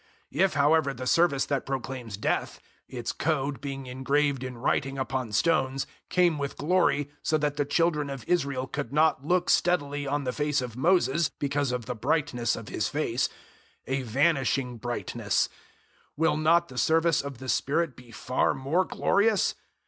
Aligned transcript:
003:007 0.33 0.41
If, 0.41 0.53
however, 0.55 0.93
the 0.95 1.05
service 1.05 1.45
that 1.45 1.63
proclaims 1.67 2.17
death 2.17 2.59
its 2.87 3.11
code 3.11 3.61
being 3.61 3.85
engraved 3.85 4.43
in 4.43 4.57
writing 4.57 4.97
upon 4.97 5.31
stones 5.31 5.85
came 6.09 6.39
with 6.39 6.57
glory, 6.57 7.11
so 7.21 7.37
that 7.37 7.55
the 7.55 7.65
children 7.65 8.09
of 8.09 8.23
Israel 8.27 8.65
could 8.65 8.91
not 8.91 9.23
look 9.23 9.47
steadily 9.47 10.07
on 10.07 10.23
the 10.23 10.33
face 10.33 10.59
of 10.59 10.75
Moses 10.75 11.29
because 11.37 11.71
of 11.71 11.85
the 11.85 11.93
brightness 11.93 12.55
of 12.55 12.69
his 12.69 12.87
face 12.89 13.29
a 13.85 14.01
vanishing 14.01 14.77
brightness; 14.79 15.47
003:008 16.17 16.17
will 16.17 16.37
not 16.37 16.67
the 16.69 16.79
service 16.79 17.21
of 17.21 17.37
the 17.37 17.47
Spirit 17.47 17.95
be 17.95 18.09
far 18.09 18.55
more 18.55 18.83
glorious? 18.83 19.53